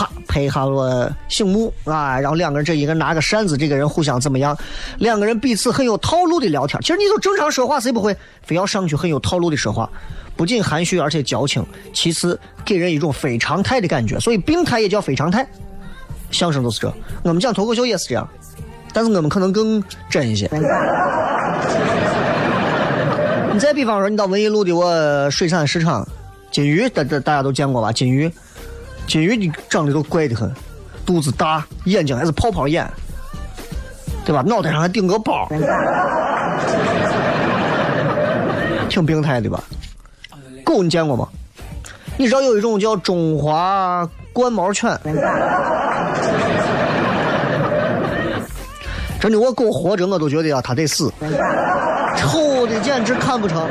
[0.00, 4.56] 啪拍一下我醒目啊，然后两个人这一个拿个扇子，这个人互相怎么样？
[4.98, 6.80] 两个人彼此很有套路的聊天。
[6.80, 9.90] 其实你就正常说话，谁不会非要上去很有套路的说话？
[10.36, 15.46] 不仅含蓄，而且矫情，其次给人一种非常态的感觉，所以病态也叫非常态。
[16.30, 16.90] 相声都是这，
[17.22, 18.26] 我们讲脱口秀也是这样，
[18.94, 20.48] 但是我们可能更真一些。
[23.52, 26.08] 你再比方说，你到文艺路的我水产市场，
[26.50, 27.92] 金鱼，大大大家都见过吧？
[27.92, 28.32] 金鱼，
[29.06, 30.52] 金鱼你长得都怪得很，
[31.04, 32.88] 肚子大，眼睛还是泡泡眼，
[34.24, 34.42] 对吧？
[34.46, 35.48] 脑袋上还顶个包，
[38.88, 39.62] 挺病态的吧？
[40.64, 41.28] 狗你见过吗？
[42.16, 44.96] 你知道有一种叫中华冠毛犬，
[49.20, 51.12] 真的，我狗活着我都觉得啊，它得死，
[52.16, 53.66] 丑的简直看不成，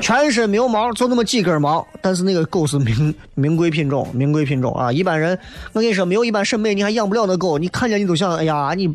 [0.00, 4.92] 全身没有毛，就那么几根毛，但是那个狗是名名贵品种，名贵品种啊！
[4.92, 5.38] 一般人，
[5.72, 8.86] 我跟你说，没有一般审美，你还养不了那狗，你看见你都想，哎呀，你，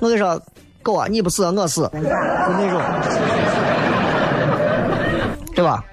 [0.00, 0.40] 我跟你说，
[0.82, 2.80] 狗啊，你不死我死，就那种，
[5.54, 5.84] 对吧？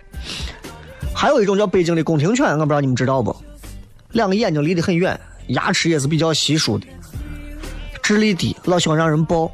[1.13, 3.35] 还有一种叫北京的宫廷犬，我不知道你们知道不？
[4.11, 6.87] 两个眼睛离得很远，牙齿也是比较稀疏的，
[8.01, 9.51] 智力低，老喜欢让人抱。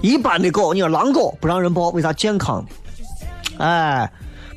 [0.00, 2.12] 一般的狗，你说狼狗不让人抱，为啥？
[2.12, 2.64] 健康。
[3.60, 4.10] 哎，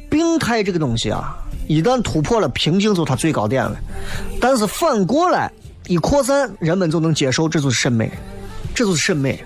[0.10, 1.36] 病态这个东西啊，
[1.68, 3.76] 一旦突破了瓶颈，就它最高点了。
[4.42, 5.52] 但是反过来
[5.88, 8.12] 一扩散，人们就能接受，这就是审美，
[8.74, 9.44] 这就是审美。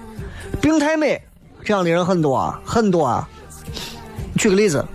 [0.61, 1.21] 病态美
[1.63, 3.27] 这样的人很多啊，很多啊。
[4.35, 4.85] 举个例子。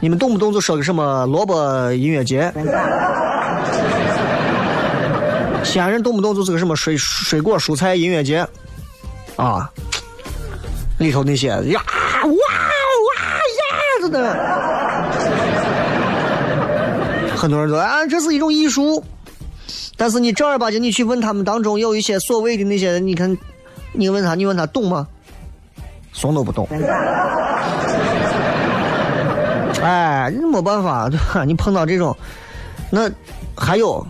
[0.00, 2.52] 你们动不动就说个什么萝卜音乐节，
[5.64, 8.46] 西安人动不动就是个什么水水果蔬菜音乐节，
[9.34, 9.68] 啊，
[10.98, 11.82] 里头那些呀
[17.36, 19.04] 很多人说啊这是一种艺术，
[19.96, 23.36] 但是你正儿八经你去问他们当中有一些所谓的那些，你看，
[23.92, 25.06] 你问他你问他懂吗？
[26.12, 26.66] 怂都不懂。
[29.80, 31.08] 哎，你没办法，
[31.46, 32.16] 你碰到这种，
[32.90, 33.08] 那
[33.56, 34.04] 还有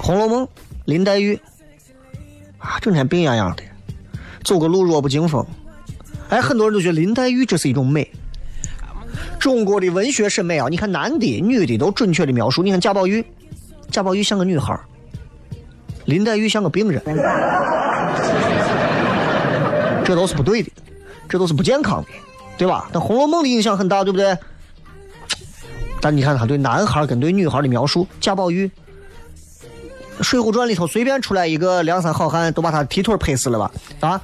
[0.02, 0.44] 《红楼梦》
[0.84, 1.40] 林黛玉
[2.58, 3.62] 啊，整天病怏怏的，
[4.44, 5.42] 走个路弱不禁风。
[6.28, 8.06] 哎，很多人都觉得林黛玉这是一种美。
[9.48, 12.62] 中国的文学审美啊，你看男的、女的都准确的描述。
[12.62, 13.24] 你看贾宝玉，
[13.90, 14.78] 贾宝玉像个女孩
[16.04, 17.02] 林黛玉像个病人，
[20.04, 20.70] 这都是不对的，
[21.30, 22.08] 这都是不健康的，
[22.58, 22.90] 对吧？
[22.92, 24.36] 但《红楼梦》的影响很大，对不对？
[26.02, 28.70] 但你看他对男孩跟对女孩的描述，贾宝玉，
[30.22, 33.70] 《水浒传》里头随便出来一个梁山好汉，都把他踢腿拍死了吧？
[34.00, 34.20] 啊，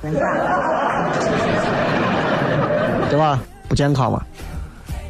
[3.09, 3.41] 对吧？
[3.71, 4.23] 不健康嘛。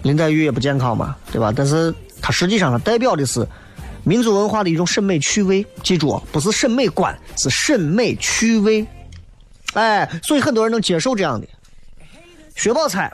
[0.05, 1.51] 林黛玉也不健康嘛，对吧？
[1.57, 3.45] 但是它实际上它代表的是
[4.05, 8.87] 民族文化的一种审美趣味，记住，不是审美观，是审美趣味。
[9.73, 11.47] 哎，所以很多人能接受这样的。
[12.55, 13.11] 薛宝钗，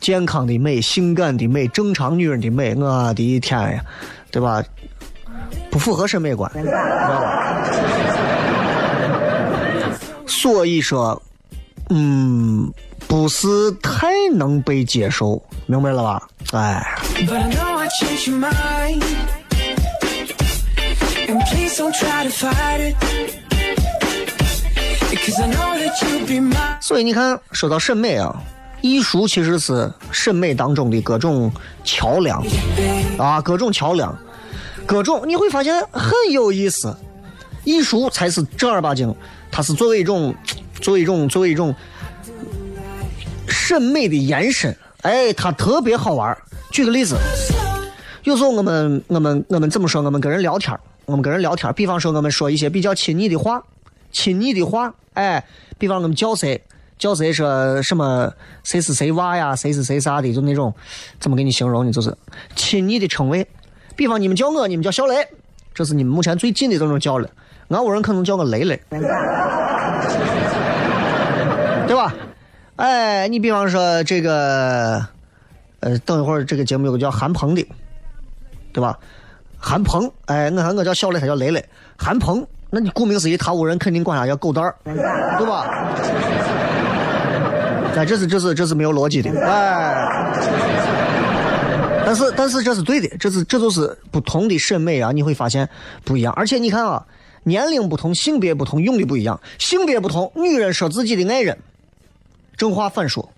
[0.00, 3.84] 健康的美，性感的美，正常女人的美，我的天呀，
[4.30, 4.62] 对吧？
[5.72, 7.64] 不符合审美观，知道吧？
[10.24, 11.20] 所以说，
[11.90, 12.72] 嗯。
[13.12, 16.28] 不是太能被接受，明白了吧？
[16.52, 16.82] 哎。
[26.80, 28.34] 所以你看，说到审美啊，
[28.80, 31.52] 艺术其实是审美当中的各种
[31.84, 32.42] 桥梁
[33.18, 34.16] 啊，各种桥梁，
[34.86, 36.96] 各种你会发现很有意思。
[37.64, 39.14] 艺术才是正儿八经，
[39.50, 40.34] 它是作为一种，
[40.80, 41.74] 作为一种，作为一种。
[43.72, 46.36] 审美的延伸，哎，它特别好玩。
[46.70, 47.16] 举个例子，
[48.22, 50.02] 有时候我们我们我们怎么说？
[50.02, 53.62] 我们跟人聊天我们跟人聊天比方说我们说一些比较亲昵的话，
[54.10, 55.42] 亲昵的话，哎，
[55.78, 56.62] 比方我们叫谁，
[56.98, 58.30] 叫谁说什么
[58.62, 60.74] 谁是谁娃呀，谁是谁啥的，就那种
[61.18, 61.90] 怎么给你形容呢？
[61.90, 62.14] 就是
[62.54, 63.46] 亲昵的称谓。
[63.96, 65.26] 比方你们叫我，你们叫小雷，
[65.72, 67.26] 这是你们目前最近的这种叫了。
[67.68, 68.78] 俺屋人可能叫我雷雷，
[71.88, 72.14] 对吧？
[72.76, 75.06] 哎，你比方说这个，
[75.80, 77.66] 呃，等一会儿这个节目有个叫韩鹏的，
[78.72, 78.98] 对吧？
[79.58, 81.64] 韩鹏，哎，我看我叫小磊，他叫雷磊。
[81.96, 85.66] 韩鹏，那你顾名思义，他屋人肯定管他叫狗蛋儿，对吧？
[87.94, 90.08] 哎，这是这是这是没有逻辑的，哎。
[92.04, 95.68] 但是但是这是对的，这是这就是不同的审美啊，你会发现
[96.04, 96.32] 不一样。
[96.32, 97.06] 而且你看啊，
[97.44, 99.38] 年龄不同，性别不同，用的不一样。
[99.58, 101.56] 性别不同，女人说自己的爱人。
[102.62, 103.28] 正话反说，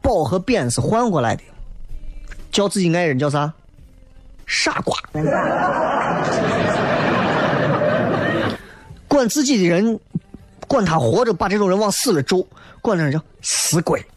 [0.00, 1.42] 褒和贬是换过来的，
[2.52, 3.52] 叫自己爱人叫啥？
[4.46, 4.96] 傻瓜。
[9.08, 9.98] 管自己的人，
[10.68, 12.46] 管他活着把这种人往死了咒，
[12.80, 14.00] 管那人叫死鬼。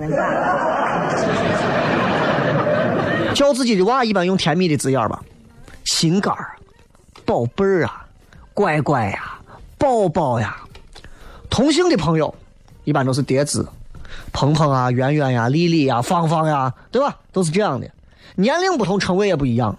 [3.34, 5.20] 叫自己的娃一般用甜蜜的字眼吧，
[5.86, 6.56] 心肝儿、
[7.26, 8.06] 宝贝儿啊、
[8.54, 9.40] 乖乖呀、
[9.80, 10.56] 宝宝呀。
[11.50, 12.36] 同性的朋友。
[12.84, 13.68] 一般都是叠字，
[14.32, 17.20] 鹏鹏啊、圆圆呀、丽丽呀、芳芳呀，对吧？
[17.32, 17.90] 都是这样的。
[18.36, 19.78] 年龄不同，称谓也不一样。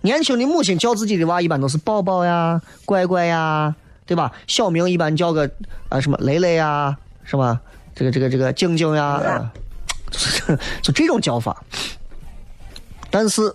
[0.00, 3.74] 年轻的母亲叫自己的娃，一般都是宝宝呀、乖乖呀，
[4.06, 4.32] 对吧？
[4.46, 5.50] 小名一般叫个
[5.88, 7.60] 啊什么雷雷呀，是吧？
[7.94, 9.52] 这个这个这个静静呀，
[10.82, 11.62] 就这种叫法。
[13.10, 13.54] 但是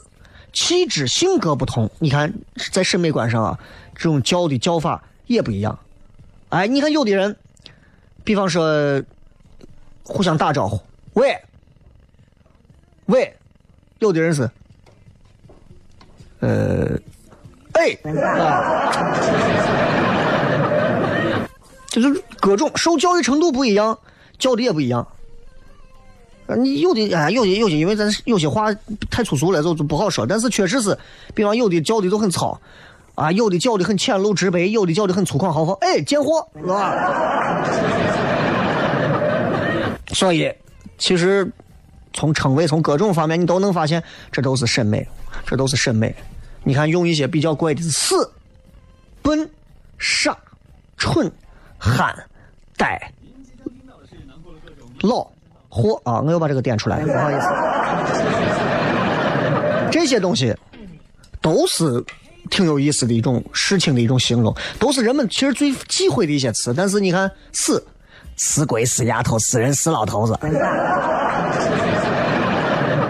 [0.54, 2.34] 气质性格不同，你看
[2.72, 3.60] 在审美观上啊，
[3.96, 5.80] 这种叫的叫法也不一样。
[6.50, 7.36] 哎，你看有的人。
[8.28, 9.02] 比方说，
[10.04, 10.78] 互相打招呼，
[11.13, 11.34] 喂，
[13.06, 13.34] 喂，
[14.00, 14.52] 有的人是，
[16.42, 17.00] 呃，
[17.72, 17.96] 哎，
[21.88, 23.98] 就是各种受教育程度不一样，
[24.38, 25.08] 叫的也不一样。
[26.58, 28.74] 你有的哎，有的有些，因为咱有些话
[29.10, 30.28] 太粗俗了，就就不好说。
[30.28, 30.98] 但是确实是，
[31.34, 32.60] 比方有的叫的都很糙。
[33.18, 35.76] 啊，有的叫的很浅露直白，有的叫的很粗犷豪放。
[35.82, 36.94] 哎，贱货，是吧？
[40.14, 40.54] 所以，
[41.00, 41.52] 其实
[42.14, 45.08] 从称谓，从各种方面，你都能发现，这都是审美，
[45.48, 46.16] 这都是审美。
[46.64, 48.16] 你看，用一些比较怪的词、
[49.24, 49.50] 笨、
[49.98, 50.38] 傻、
[50.96, 51.32] 蠢、
[51.80, 52.16] 憨、
[52.78, 53.02] 呆、
[55.02, 55.28] 老、
[55.70, 56.22] 货啊！
[56.22, 57.48] 我又把这个点出来，不好意思。
[59.92, 60.56] 这些东西
[61.42, 62.06] 都是。
[62.48, 66.74] 挺有意思的一种事情的一种形容，都是人们其实最忌讳的一些词。
[66.74, 67.86] 但是你看，死
[68.36, 70.38] 死鬼、死丫头、死人、死老头子，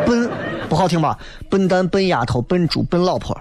[0.05, 0.29] 笨
[0.69, 1.17] 不好听吧？
[1.49, 3.39] 笨蛋、笨丫头、笨猪、笨老婆，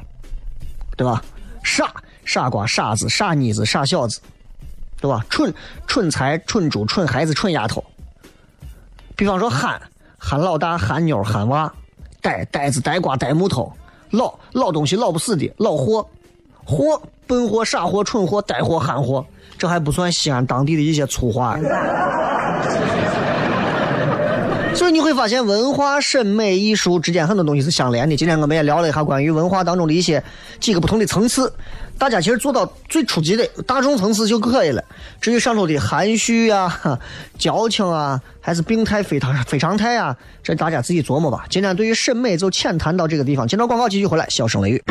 [0.97, 1.23] 对吧？
[1.63, 1.93] 傻
[2.25, 4.21] 傻瓜、傻子、傻妮子、傻小子，
[5.01, 5.25] 对吧？
[5.29, 5.53] 蠢
[5.87, 7.85] 蠢材、蠢猪、蠢孩子、蠢丫头。
[9.17, 9.81] 比方说憨
[10.19, 11.73] 憨老大，憨妞，憨娃，
[12.21, 13.73] 呆呆子，呆瓜，呆木头，
[14.11, 16.07] 老老东西老不死的，老货，
[16.64, 19.25] 货，笨货，傻货，蠢货，呆货，憨货，
[19.59, 21.59] 这还不算西安当地的一些粗话。
[24.77, 28.15] 所以你会发现，文化、审美、艺术之间很多东西是相连的。
[28.15, 30.23] 今天我们也聊了一下关于文化当中的一些
[30.61, 31.51] 几个不同的层次，
[31.99, 34.85] 大家其实做到最初级的大众层次就可以了。
[35.21, 37.01] 至于上头的含蓄啊、
[37.39, 41.47] 矫情啊，还是病态非常非常态啊，这大家自己琢磨吧。
[41.49, 43.49] 今天对于审美就浅谈到这个地方。
[43.49, 44.83] 接着广告继续回来，笑声雷雨。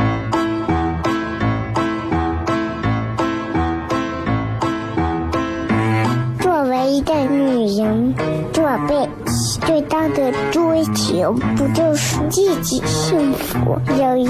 [6.41, 8.13] 作为一个女人，
[8.52, 9.25] 做辈子
[9.60, 14.26] 最大的追求，不就是自己幸福、有人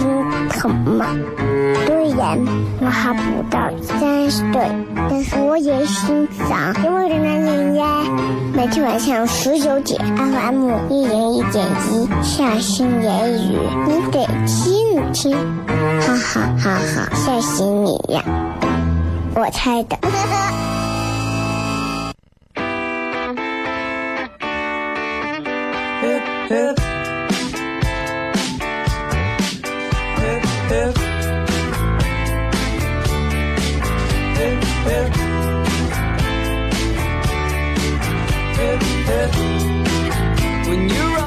[0.49, 1.05] 疼吗？
[1.85, 2.39] 虽然
[2.79, 4.61] 我还不到三十岁，
[5.09, 7.85] 但是我也心脏因为的男人呀。
[8.53, 13.57] 每天晚上十九点，FM 一人一点一，下心言语，
[13.87, 15.37] 你得听听，
[16.01, 18.23] 哈哈哈哈，吓死你呀！
[19.35, 19.97] 我猜的。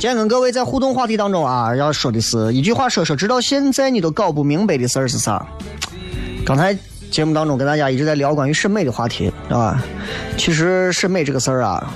[0.00, 5.44] 今天跟各位在互动话题当中啊，要说的是一句话说说，直到现在你都搞不明白的事儿是啥？
[6.46, 6.72] 刚才
[7.10, 9.82] 节目当中跟大家一直在聊关于审美的话题，是吧？
[10.36, 11.92] 其实审美这个事儿啊，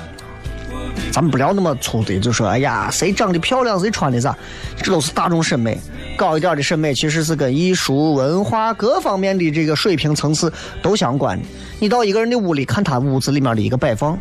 [1.13, 4.37] 咱们不聊那么粗的，就说哎呀，谁长得漂亮，谁穿的啥，
[4.77, 5.79] 这都是大众审美。
[6.17, 11.47] 高一点的审美其实是跟艺术、文化各方面的这个水平层次都相关的。
[11.79, 14.19] 你到一个人的屋里看他屋子里面的一个摆放，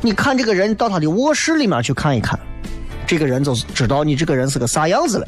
[0.00, 2.38] 你看这个人到他的卧室里面去看一看，
[3.06, 5.26] 这个人就是知道你这个人是个啥样子了。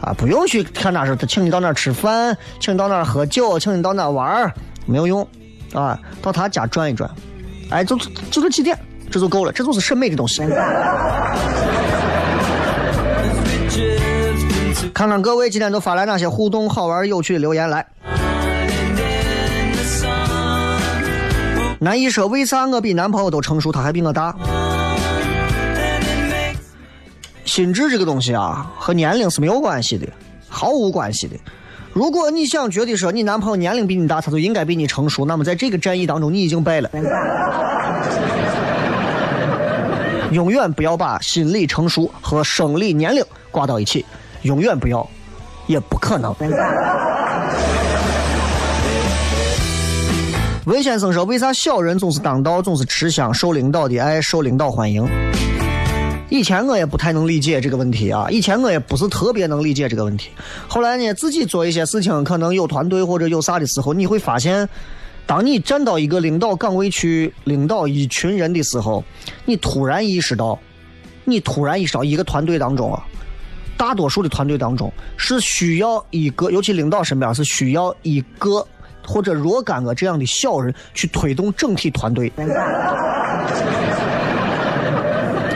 [0.00, 4.52] 啊，不用去看他说他请你到那儿吃饭，请你到那儿喝酒，请你到那儿玩儿，
[4.86, 5.26] 没有用。
[5.72, 7.08] 啊，到他家转一转，
[7.70, 7.96] 哎，就
[8.30, 8.76] 就这几点，
[9.10, 10.42] 这就够了，这就是审美的东西。
[14.92, 17.86] 看看各位今天都发来哪些互动、好玩、有趣的留言来。
[21.78, 24.34] 男一说：“为啥我比男朋友都成熟，他还比我大？”
[27.50, 30.06] 心智这个东西啊，和年龄是没有关系的，
[30.48, 31.34] 毫无关系的。
[31.92, 36.88] 如果你想觉得说你男朋友年龄比你大，他就应该比你成熟，那么在这个战役当中你已经败了。
[40.30, 44.06] 永远不要把心理成熟和生理年龄挂到一起，
[44.42, 45.04] 永远不要，
[45.66, 46.32] 也不可能。
[50.66, 55.04] 文先生说：“为啥小人总是当道，总是吃香，受领导的爱，受领导欢迎？”
[56.30, 60.30] 以前我也不太能理解这个问题啊，以前我也不是特别能理解这个问题。
[60.68, 64.68] 后来呢，自己做一些事情，可能有团队或者有啥的时候，你会发现，
[65.26, 69.04] 当你站到一个领导岗位去领导一群人的时候，
[69.44, 70.56] 你突然意识到，
[71.24, 73.04] 你突然意识到一个团队当中啊，
[73.76, 78.64] 大多数的团队当中是需要一个，尤其领导身边是需要一个
[79.04, 82.32] 或者若干个这样的小人去推动整体团队，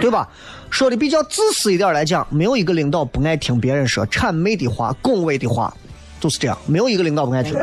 [0.04, 0.28] 对吧？
[0.68, 5.74] 说的比较自私一点来讲，没有一个领导不爱听别人说谄媚的话、恭维的话，
[6.20, 7.54] 就是这样，没有一个领导不爱听，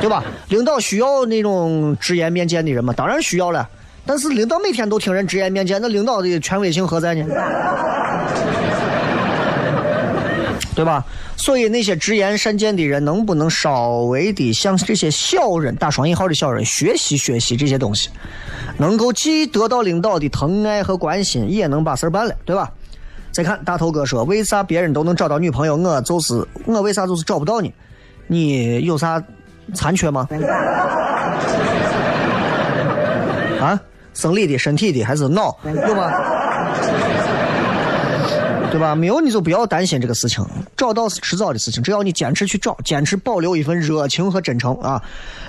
[0.00, 0.22] 对吧？
[0.50, 2.94] 领导需要那种直言面见的人吗？
[2.96, 3.68] 当然需要了。
[4.06, 7.26] 但是领导每天都听人直言面见，那领导的权威性何在呢？
[10.76, 11.04] 对吧？
[11.38, 18.10] 所以那些直言善谏的人，能不能稍微的向这些小人（打双引号的小人）学习学习这些东西？
[18.76, 22.70] 能够既得到领导的疼爱和关心，也能把事儿办了，对吧？
[23.30, 27.72] 再看大头哥说，为啥别人都能找到女朋友，我就是我为啥就是找不到呢？
[28.26, 29.22] 你有啥
[29.72, 30.28] 残缺吗？
[33.60, 33.80] 啊，
[34.12, 36.12] 生理的、身体的还是脑有吗？
[38.70, 38.94] 对吧？
[38.94, 40.44] 没有你就不要担心这个事情，
[40.76, 45.02] 找到是迟早的事情，只要你坚持去找，坚持保留一份热情和真诚啊。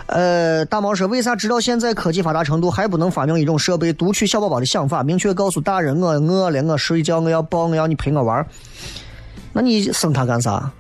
[0.08, 8.46] 呃，大毛说，为啥直到现在科技发达程度还不能发明一种设备读取小宝宝的想法，明确告诉大人我饿了，我睡觉，我要抱，我要你陪我玩？
[9.54, 10.72] 那你生他干啥？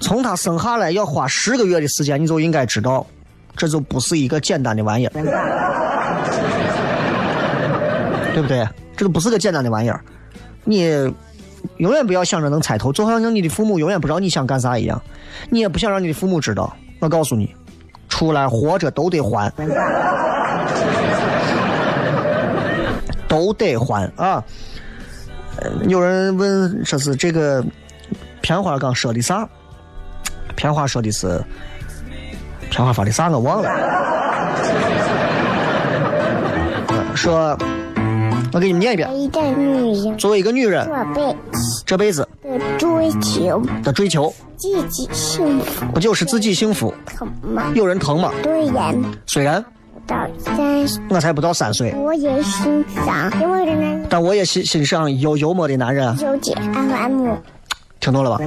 [0.00, 3.06] 从他生下来要花十个月的时间，你就应该知道，
[3.54, 5.12] 这就不是一个简单的玩意儿，
[8.32, 8.66] 对不对？
[8.96, 10.02] 这都不是个简单的玩意儿，
[10.64, 11.12] 你。
[11.80, 15.00] 永远不要想着能猜透，就好像你的父母永远不知道你想干啥一样，
[15.48, 16.76] 你也不想让你的父母知道。
[17.00, 17.54] 我告诉你，
[18.08, 19.50] 出来活着都得还。
[23.26, 24.44] 都得还啊。
[25.88, 27.64] 有人问说是这个
[28.40, 29.48] 片花刚说的啥？
[30.56, 31.42] 片花说的是
[32.70, 33.70] 片花发的啥我忘了。
[37.14, 37.56] 说，
[38.52, 39.08] 我给你们念一遍。
[39.20, 41.36] 一个女人作为一个女人，做辈
[41.86, 46.92] 这辈子的追求，的追求自己幸福不就是自己幸福？
[47.06, 47.72] 疼吗？
[47.74, 48.32] 有人疼吗？
[48.42, 48.94] 虽然
[49.26, 49.64] 虽然
[50.06, 56.16] 到三十，我才不到三岁，我也欣赏因为人家但我也欣欣赏有幽默的男人。
[56.16, 57.36] 纠结 FM。
[58.00, 58.40] 听懂了吧？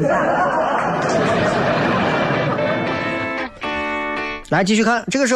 [4.49, 5.36] 来继续看，这个是，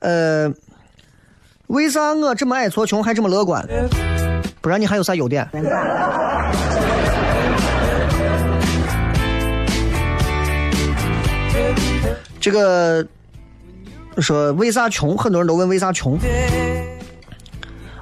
[0.00, 0.52] 呃，
[1.68, 3.62] 为啥我这么爱搓穷还这么乐观？
[4.60, 5.46] 不然你还有啥优点？
[12.40, 13.06] 这个
[14.16, 15.14] 说为啥穷？
[15.16, 16.18] 很多人都问为啥穷。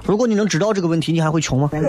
[0.05, 1.69] 如果你能知道这个问题，你还会穷吗？
[1.71, 1.81] 对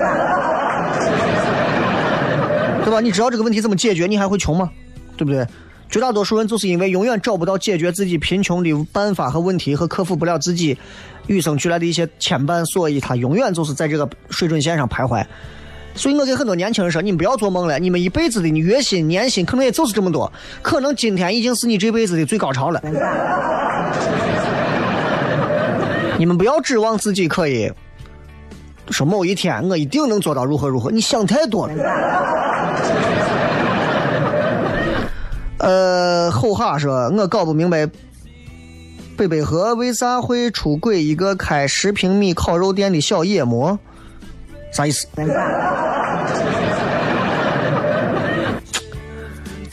[2.90, 3.00] 吧？
[3.00, 4.68] 你知道这个问题怎么解决，你还会穷吗？
[5.16, 5.46] 对不对？
[5.90, 10.76] 绝大多数人就是因为永远找不到解决自己贫穷的办法和问题，和克服不了自己
[11.26, 15.24] 与生俱来的一些牵绊，所以他永远就是在这个水准线上徘徊。
[15.94, 20.30] 所以我给很多年轻人说，你们不要做梦了，你们一辈子的月薪、年薪可能也就是这么多，
[20.62, 22.80] 可能今天已经是你这辈子的最高潮了。
[26.18, 27.72] 你们不要指望自己可以
[28.90, 31.74] 说某一天我一定能做到如何如何，你想太多了。
[35.58, 37.88] 呃，后哈说，我搞不明白，
[39.16, 43.78] 北北河为啥会出轨一个开十平米烤肉店的小野模？
[44.72, 45.06] 啥意思？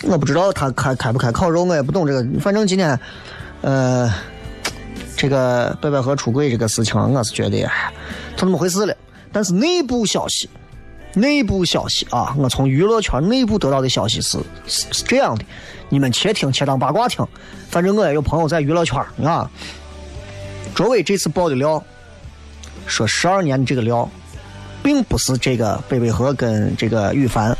[0.07, 2.23] 我不知道他开开不开烤肉，我也不懂这个。
[2.39, 2.99] 反正今天，
[3.61, 4.11] 呃，
[5.15, 7.93] 这个白百合出轨这个事情，我是觉得，哎，
[8.35, 8.95] 他怎么回事了？
[9.31, 10.49] 但是内部消息，
[11.15, 14.37] 内部消息啊，我从娱乐圈内部得到的消息是
[14.67, 15.43] 是这样的，
[15.89, 17.25] 你们且听且当八卦听。
[17.69, 19.49] 反正我也有朋友在娱乐圈啊。
[20.73, 21.81] 卓伟这次爆的料，
[22.85, 24.09] 说十二年的这个料，
[24.83, 27.57] 并不是这个北北河跟这个羽凡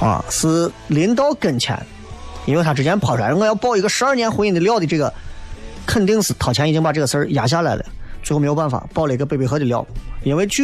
[0.00, 1.78] 啊，是临到跟前，
[2.46, 5.12] 因为他之前抛出来我要爆一个十二年婚姻的料的这个，
[5.86, 7.84] 肯定是掏钱已经把这个事儿压下来了，
[8.22, 9.86] 最后没有办法爆了一个北北河的料，
[10.22, 10.62] 因为据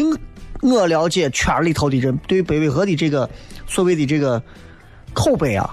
[0.62, 3.28] 我了解圈里头的人对于北北河的这个
[3.66, 4.42] 所谓的这个
[5.14, 5.70] 口碑啊，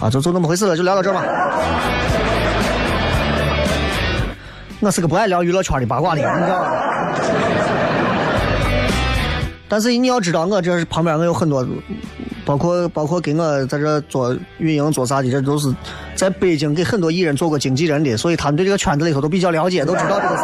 [0.00, 1.24] 啊就就那么回事了，就聊到这儿吧。
[4.80, 6.72] 我是个不爱聊娱乐圈的八卦的人，你知道吧？
[9.68, 11.66] 但是你要知道，我这是旁边我有很多，
[12.44, 15.72] 包括包括给我在这做运营做啥的，这都是
[16.14, 20.42] 在北京给很多艺人做过经纪人的，所以他们对这个圈子里头都比较了解，都知道这个事。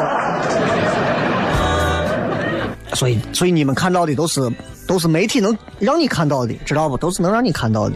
[2.95, 4.41] 所以，所以你们看到的都是
[4.87, 6.97] 都是媒体能让你看到的，知道不？
[6.97, 7.95] 都是能让你看到的。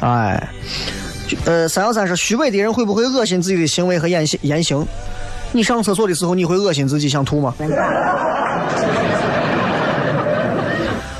[0.00, 0.48] 哎，
[1.44, 4.86] 呃，三幺三说，虚伪的人会不会恶心自己的行为和言行言行？
[5.52, 7.54] 你上厕所的时候，你会恶心自己想吐吗？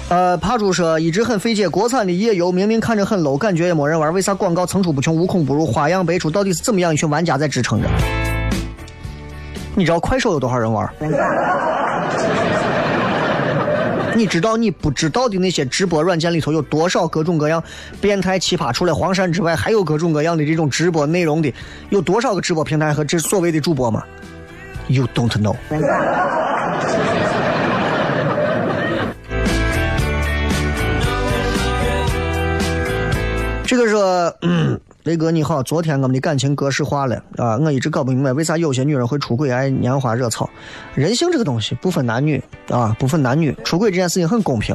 [0.08, 6.30] 呃，帕猪说一直很费解，国产的夜游明明看着很 low，感觉也没人玩，为啥广告层出不穷，无孔不入，花样百出？
[6.30, 7.88] 到底是怎么样一群玩家在支撑着？
[9.74, 10.88] 你知道快手有多少人玩？
[14.16, 17.62] 你知道你不知道的那些直播软件里头有多少各种各样
[18.00, 18.72] 变态奇葩？
[18.72, 21.52] 除了黄山之外，还有各种各样的这种直播内容的，
[21.90, 24.02] 有多少个直播平台和这所谓的主播吗
[24.88, 25.54] ？You don't know。
[33.66, 40.50] 这个说，嗯，雷哥你好，昨天我们的感情格式化了啊，我一直搞不明白为啥有些女人会出轨爱拈花惹草。
[40.96, 44.74] 人性这个东西不分男女啊，不分男女，出轨这件事情很公平。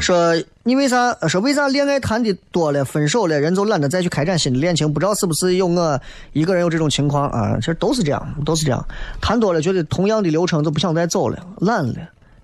[0.00, 1.16] 说你为啥？
[1.28, 4.92] 说为啥恋爱谈的多了，分手了，人就懒得再去开展新的恋情？
[4.92, 6.00] 不知道是不是有我
[6.32, 7.56] 一个人有这种情况啊？
[7.60, 8.84] 其实都是这样，都是这样。
[9.20, 11.94] 谈多了，觉得同样的流程就不想再走了，懒了，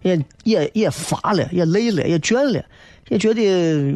[0.03, 2.63] 也也也乏了，也累了，也倦了，
[3.09, 3.95] 也觉得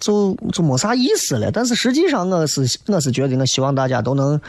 [0.00, 1.50] 就就没啥意思了。
[1.50, 4.40] 但是实际上，我是我是觉得，我希望大家都能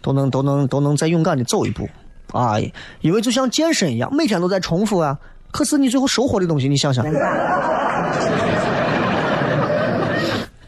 [0.00, 1.88] 都能都能都能再勇敢的走一步
[2.32, 2.56] 啊！
[3.00, 5.18] 因为就像健身一样，每天都在重复啊。
[5.50, 7.04] 可是你最后收获的东西，你想想。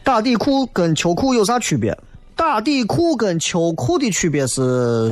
[0.03, 1.97] 打底裤跟秋裤有啥区别？
[2.35, 5.09] 打底裤跟秋裤的区别是，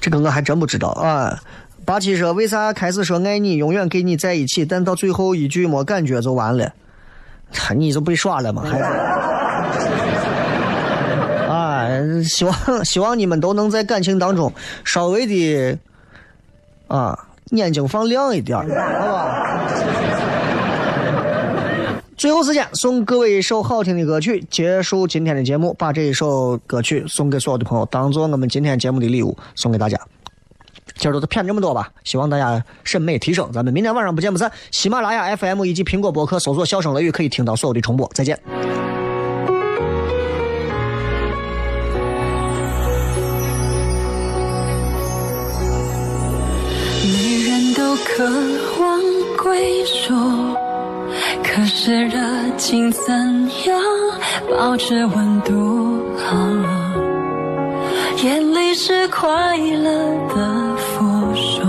[0.00, 1.38] 这个我还真不知道啊。
[1.84, 6.72] 八七说为啥开始说爱你，永远跟你在一起，但到最后一句没感觉就完了？
[7.76, 8.62] 你就被耍了吗？
[8.64, 8.78] 还
[11.48, 11.90] 啊？
[12.24, 14.52] 希望希望你们都能在感情当中
[14.84, 15.78] 稍微的
[16.86, 19.66] 啊眼睛放亮一点，好吧？
[22.20, 25.72] 最后时间送各位一首好听的歌曲，结束今天的节目。
[25.78, 29.98] 把这一首歌曲送给所有的朋友，当做我们今天节目的礼物送给大家。
[30.98, 33.50] 今儿就都骗这么多吧，希望大家审美提升。
[33.52, 34.52] 咱们明天晚上不见不散。
[34.70, 38.06] 喜马拉雅 FM 以及苹果播客搜索“笑声雷雨”可以听到所有的重播。
[38.12, 38.38] 再见。
[47.02, 48.24] 每人都渴
[48.78, 49.00] 望
[49.42, 50.14] 归属，
[51.42, 52.18] 可是热
[52.56, 53.12] 情怎
[53.66, 53.80] 样
[54.50, 56.00] 保持温度
[58.22, 59.92] 眼泪是快乐
[60.34, 61.62] 的复数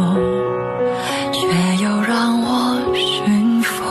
[1.32, 1.48] 却
[1.82, 3.82] 又让我驯服。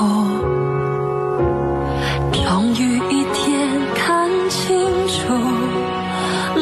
[2.32, 5.32] 终于一天看清楚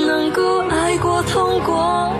[0.06, 2.17] 能够爱过痛过。